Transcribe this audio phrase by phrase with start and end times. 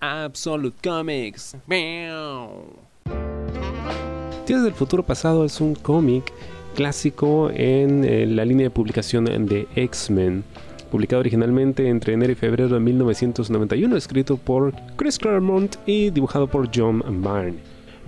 [0.00, 1.56] Absolute Comics.
[4.46, 6.32] Días del futuro pasado es un cómic
[6.74, 10.44] clásico en eh, la línea de publicación de X-Men,
[10.90, 16.70] publicado originalmente entre enero y febrero de 1991, escrito por Chris Claremont y dibujado por
[16.74, 17.58] John Byrne.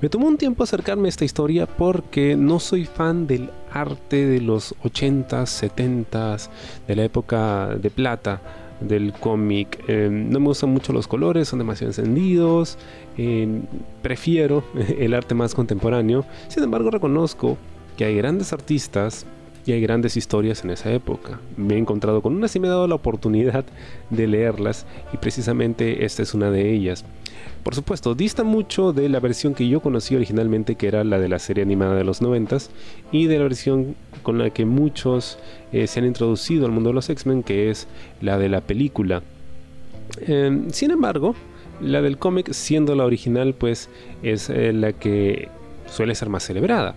[0.00, 4.40] Me tomó un tiempo acercarme a esta historia porque no soy fan del arte de
[4.40, 6.50] los 80s, 70s,
[6.86, 8.40] de la época de plata
[8.80, 9.82] del cómic.
[9.88, 12.78] Em, no me gustan mucho los colores, son demasiado encendidos.
[13.16, 13.62] Em,
[14.02, 14.64] prefiero
[14.98, 16.24] el arte más contemporáneo.
[16.48, 17.56] Sin embargo, reconozco
[17.96, 19.26] que hay grandes artistas
[19.68, 21.40] y hay grandes historias en esa época.
[21.58, 23.66] Me he encontrado con unas y me he dado la oportunidad
[24.08, 27.04] de leerlas y precisamente esta es una de ellas.
[27.62, 31.28] Por supuesto, dista mucho de la versión que yo conocí originalmente, que era la de
[31.28, 32.56] la serie animada de los 90
[33.12, 35.38] y de la versión con la que muchos
[35.72, 37.88] eh, se han introducido al mundo de los X-Men, que es
[38.22, 39.22] la de la película.
[40.22, 41.34] Em, sin embargo,
[41.82, 43.90] la del cómic, siendo la original, pues
[44.22, 45.48] es eh, la que
[45.90, 46.94] suele ser más celebrada.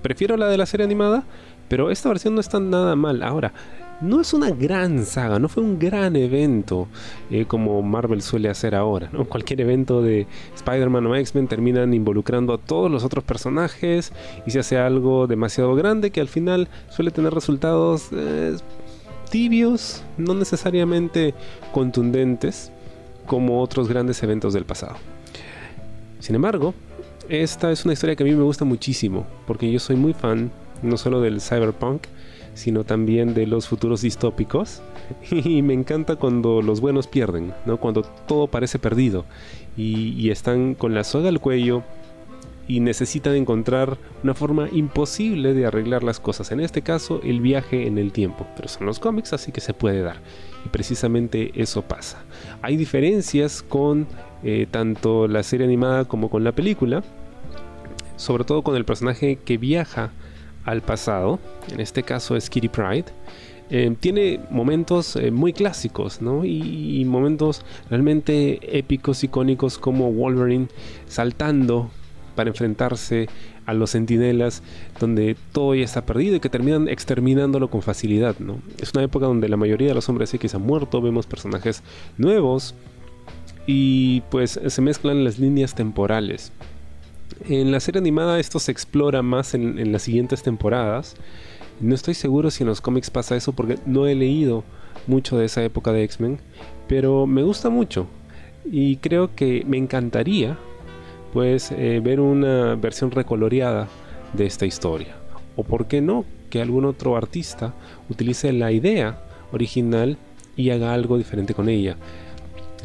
[0.00, 1.24] Prefiero la de la serie animada,
[1.68, 3.22] pero esta versión no está nada mal.
[3.22, 3.52] Ahora,
[4.00, 6.86] no es una gran saga, no fue un gran evento
[7.30, 9.08] eh, como Marvel suele hacer ahora.
[9.12, 9.24] ¿no?
[9.24, 14.12] Cualquier evento de Spider-Man o X-Men terminan involucrando a todos los otros personajes
[14.46, 18.56] y se hace algo demasiado grande que al final suele tener resultados eh,
[19.30, 21.34] tibios, no necesariamente
[21.72, 22.70] contundentes
[23.26, 24.96] como otros grandes eventos del pasado.
[26.20, 26.74] Sin embargo,
[27.28, 30.50] esta es una historia que a mí me gusta muchísimo porque yo soy muy fan
[30.82, 32.02] no solo del cyberpunk,
[32.54, 34.82] sino también de los futuros distópicos.
[35.30, 37.76] Y me encanta cuando los buenos pierden, ¿no?
[37.76, 39.24] cuando todo parece perdido
[39.76, 41.82] y, están con la soga al cuello
[42.66, 46.50] y necesitan encontrar una forma imposible de arreglar las cosas.
[46.50, 48.46] En este caso, el viaje en el tiempo.
[48.56, 50.16] Pero son los cómics, así que se puede dar.
[50.64, 52.24] Y precisamente eso pasa.
[52.62, 54.08] Hay diferencias con
[54.42, 57.04] eh, tanto la serie animada como con la película.
[58.16, 60.10] Sobre todo con el personaje que viaja
[60.66, 61.38] al pasado,
[61.72, 63.06] en este caso es Kitty Pride,
[63.70, 66.44] eh, tiene momentos eh, muy clásicos, ¿no?
[66.44, 70.68] Y, momentos realmente épicos, icónicos, como Wolverine
[71.06, 71.90] saltando
[72.36, 73.28] para enfrentarse
[73.64, 74.62] a los sentinelas,
[75.00, 78.60] donde todo ya está perdido y que terminan exterminándolo con facilidad, ¿no?
[78.78, 81.82] Es una época donde la mayoría de los hombres X han muerto, vemos personajes
[82.18, 82.74] nuevos
[83.66, 86.52] y pues se mezclan las líneas temporales.
[87.48, 91.14] En la serie animada esto se explora más en, las siguientes temporadas.
[91.80, 94.64] No estoy seguro si en los cómics pasa eso porque no he leído
[95.06, 96.38] mucho de esa época de X-Men,
[96.88, 98.06] pero me gusta mucho
[98.64, 100.58] y creo que me encantaría
[101.32, 103.88] pues eh, ver una versión recoloreada
[104.32, 105.16] de esta historia.
[105.54, 107.74] O por qué no, que algún otro artista
[108.08, 109.20] utilice la idea
[109.52, 110.16] original
[110.56, 111.96] y haga algo diferente con ella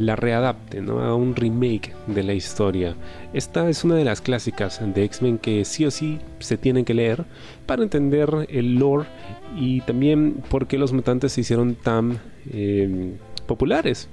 [0.01, 0.99] la readapte ¿no?
[0.99, 2.95] a un remake de la historia.
[3.33, 6.93] Esta es una de las clásicas de X-Men que sí o sí se tienen que
[6.93, 7.25] leer
[7.65, 9.07] para entender el lore
[9.55, 12.19] y también por qué los mutantes se hicieron tan
[12.51, 13.13] em,
[13.47, 14.09] populares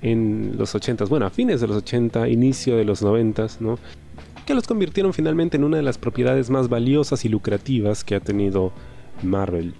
[0.00, 3.78] en los 80, bueno, a fines de los 80, inicio de los 90, ¿no?
[4.46, 8.20] que los convirtieron finalmente en una de las propiedades más valiosas y lucrativas que ha
[8.20, 8.72] tenido
[9.22, 9.74] Marvel.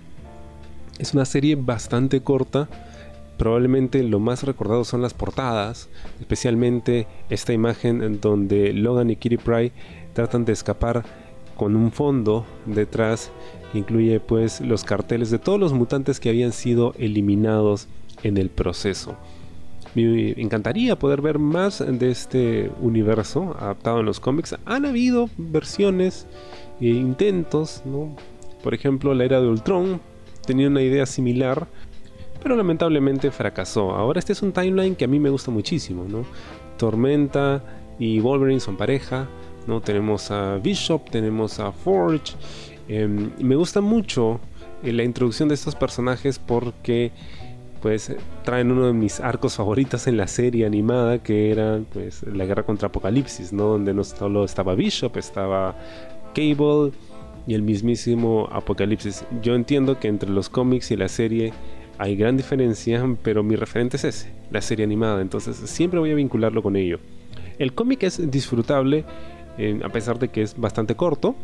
[0.98, 2.68] Es una serie bastante corta,
[3.42, 5.88] probablemente lo más recordado son las portadas,
[6.20, 9.72] especialmente esta imagen en donde Logan y Kitty Pryde
[10.12, 11.02] tratan de escapar
[11.56, 13.32] con un fondo detrás
[13.72, 17.88] que incluye pues los carteles de todos los mutantes que habían sido eliminados
[18.22, 19.16] en el proceso.
[19.96, 24.54] Me encantaría poder ver más de este universo adaptado en los cómics.
[24.66, 26.28] Han habido versiones
[26.80, 28.14] e intentos, ¿no?
[28.62, 30.00] Por ejemplo, la era de Ultron
[30.46, 31.66] tenía una idea similar,
[32.42, 33.92] pero lamentablemente fracasó.
[33.92, 36.24] Ahora este es un timeline que a mí me gusta muchísimo, ¿no?
[36.76, 37.62] Tormenta
[37.98, 39.28] y Wolverine son pareja,
[39.66, 39.80] ¿no?
[39.80, 42.34] Tenemos a Bishop, tenemos a Forge.
[42.88, 44.40] Em, me gusta mucho
[44.82, 47.12] eh, la introducción de estos personajes porque
[47.80, 48.14] pues
[48.44, 52.62] traen uno de mis arcos favoritos en la serie animada que era pues la guerra
[52.62, 53.64] contra Apocalipsis, ¿no?
[53.64, 55.76] Donde no solo estaba Bishop, estaba
[56.34, 56.92] Cable
[57.46, 59.24] y el mismísimo Apocalipsis.
[59.42, 61.52] Yo entiendo que entre los cómics y la serie
[62.02, 66.16] hay gran diferencia, pero mi referente es ese, la serie animada, entonces siempre voy a
[66.16, 66.98] vincularlo con ello.
[67.60, 69.04] El cómic es disfrutable,
[69.84, 71.36] a pesar de que es bastante corto,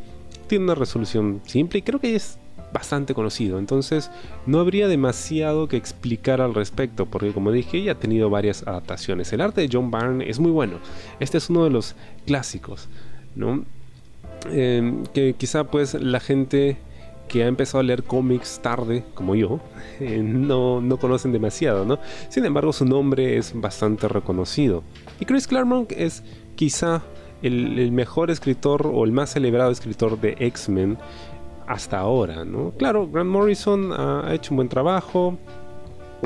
[0.49, 2.39] tiene una resolución simple y creo que es
[2.73, 4.11] bastante conocido, entonces
[4.47, 9.33] no habría demasiado que explicar al respecto, porque como dije ya ha tenido varias adaptaciones.
[9.33, 10.79] El arte de John Byrne es muy bueno,
[11.21, 11.95] este es uno de los
[12.27, 12.89] clásicos,
[13.37, 13.65] ¿no?
[14.51, 16.79] Eh, que quizá pues la gente
[17.29, 19.61] que ha empezado a leer cómics tarde, como yo,
[20.01, 21.99] eh, no, no conocen demasiado, ¿no?
[22.29, 24.83] Sin embargo, su nombre es bastante reconocido.
[25.21, 26.25] Y Chris Claremont es
[26.57, 27.03] quizá
[27.43, 30.99] el, mejor escritor o el más celebrado escritor de X-Men
[31.67, 32.73] hasta ahora, ¿no?
[32.73, 35.39] Claro, Grant Morrison ha, hecho un buen trabajo.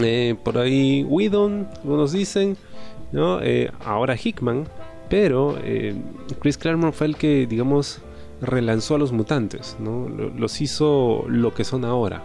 [0.02, 2.56] Eh, por ahí Whedon, algunos dicen,
[3.10, 3.42] ¿no?
[3.42, 4.66] Eh, ahora Hickman,
[5.10, 5.58] pero
[6.40, 8.00] Chris Claremont fue el que, digamos,
[8.42, 10.08] relanzó a los mutantes, ¿no?
[10.08, 12.22] Los hizo lo que son ahora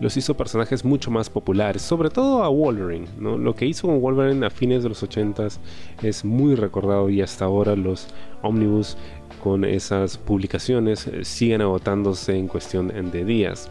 [0.00, 3.06] los hizo personajes mucho más populares, sobre todo a Wolverine.
[3.18, 3.36] ¿no?
[3.36, 5.58] Lo que hizo con Wolverine a fines de los 80s
[6.02, 8.06] es muy recordado y hasta ahora los
[8.42, 8.96] Omnibus
[9.42, 13.70] con esas publicaciones eh, siguen agotándose en cuestión de días.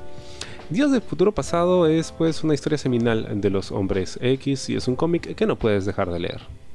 [0.70, 4.88] Días del futuro pasado es pues una historia seminal de los hombres X y es
[4.88, 6.67] un cómic que no puedes dejar de leer.